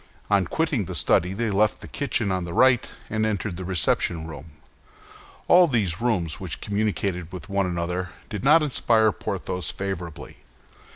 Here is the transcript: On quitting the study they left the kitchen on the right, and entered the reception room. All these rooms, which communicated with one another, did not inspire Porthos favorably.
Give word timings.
On 0.31 0.45
quitting 0.47 0.85
the 0.85 0.95
study 0.95 1.31
they 1.33 1.51
left 1.51 1.79
the 1.81 1.87
kitchen 1.87 2.31
on 2.31 2.43
the 2.43 2.53
right, 2.55 2.89
and 3.07 3.23
entered 3.23 3.55
the 3.55 3.63
reception 3.63 4.25
room. 4.25 4.53
All 5.47 5.67
these 5.67 6.01
rooms, 6.01 6.39
which 6.39 6.59
communicated 6.59 7.31
with 7.31 7.49
one 7.49 7.67
another, 7.67 8.09
did 8.27 8.43
not 8.43 8.63
inspire 8.63 9.11
Porthos 9.11 9.69
favorably. 9.69 10.37